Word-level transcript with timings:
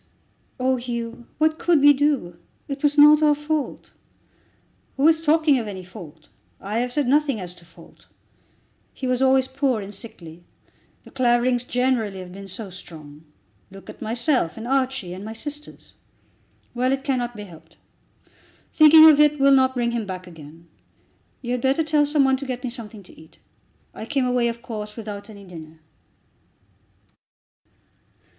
"Oh, 0.59 0.77
Hugh; 0.77 1.27
what 1.37 1.59
could 1.59 1.79
we 1.79 1.93
do? 1.93 2.39
It 2.67 2.81
was 2.81 2.97
not 2.97 3.21
our 3.21 3.35
fault." 3.35 3.93
"Who 4.97 5.07
is 5.07 5.21
talking 5.21 5.59
of 5.59 5.67
any 5.67 5.83
fault? 5.83 6.29
I 6.59 6.79
have 6.79 6.91
said 6.91 7.07
nothing 7.07 7.39
as 7.39 7.53
to 7.53 7.65
fault. 7.65 8.07
He 8.95 9.05
was 9.05 9.21
always 9.21 9.47
poor 9.47 9.79
and 9.79 9.93
sickly. 9.93 10.43
The 11.03 11.11
Claverings, 11.11 11.65
generally, 11.65 12.17
have 12.17 12.31
been 12.33 12.47
so 12.47 12.71
strong. 12.71 13.25
Look 13.69 13.91
at 13.91 14.01
myself, 14.01 14.57
and 14.57 14.67
Archie, 14.67 15.13
and 15.13 15.23
my 15.23 15.33
sisters. 15.33 15.93
Well, 16.73 16.91
it 16.91 17.03
cannot 17.03 17.35
be 17.35 17.43
helped. 17.43 17.77
Thinking 18.73 19.07
of 19.07 19.19
it 19.19 19.39
will 19.39 19.51
not 19.53 19.75
bring 19.75 19.91
him 19.91 20.07
back 20.07 20.25
again. 20.25 20.67
You 21.43 21.51
had 21.51 21.61
better 21.61 21.83
tell 21.83 22.07
some 22.07 22.23
one 22.25 22.37
to 22.37 22.45
get 22.47 22.63
me 22.63 22.71
something 22.71 23.03
to 23.03 23.15
eat. 23.21 23.37
I 23.93 24.07
came 24.07 24.25
away, 24.25 24.47
of 24.47 24.63
course, 24.63 24.95
without 24.95 25.29
any 25.29 25.45
dinner." 25.45 25.79